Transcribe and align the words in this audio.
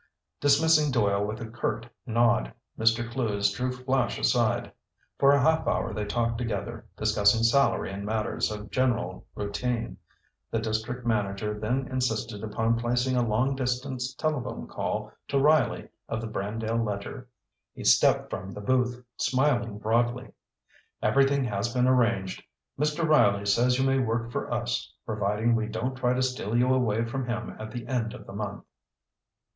Dismissing 0.39 0.89
Doyle 0.89 1.23
with 1.23 1.41
a 1.41 1.47
curt 1.47 1.87
nod, 2.07 2.51
Mr. 2.75 3.07
Clewes 3.07 3.51
drew 3.51 3.71
Flash 3.71 4.17
aside. 4.17 4.71
For 5.19 5.31
a 5.31 5.39
half 5.39 5.67
hour 5.67 5.93
they 5.93 6.05
talked 6.05 6.39
together, 6.39 6.87
discussing 6.97 7.43
salary 7.43 7.91
and 7.93 8.03
matters 8.03 8.49
of 8.49 8.71
general 8.71 9.27
routine. 9.35 9.97
The 10.49 10.57
district 10.57 11.05
manager 11.05 11.53
then 11.59 11.87
insisted 11.87 12.43
upon 12.43 12.79
placing 12.79 13.15
a 13.15 13.21
long 13.21 13.55
distance 13.55 14.15
telephone 14.15 14.65
call 14.65 15.13
to 15.27 15.37
Riley 15.37 15.87
of 16.09 16.19
the 16.19 16.27
Brandale 16.27 16.83
Ledger. 16.83 17.29
He 17.75 17.83
stepped 17.83 18.31
from 18.31 18.49
the 18.53 18.59
booth, 18.61 19.03
smiling 19.17 19.77
broadly. 19.77 20.33
"Everything 21.03 21.43
has 21.43 21.71
been 21.71 21.87
arranged. 21.87 22.43
Mr. 22.75 23.07
Riley 23.07 23.45
says 23.45 23.77
you 23.77 23.85
may 23.85 23.99
work 23.99 24.31
for 24.31 24.51
us, 24.51 24.91
providing 25.05 25.53
we 25.53 25.67
don't 25.67 25.93
try 25.95 26.13
to 26.13 26.23
steal 26.23 26.57
you 26.57 26.73
away 26.73 27.05
from 27.05 27.27
him 27.29 27.55
at 27.59 27.69
the 27.69 27.85
end 27.85 28.15
of 28.15 28.25
the 28.25 28.33
month." 28.33 28.63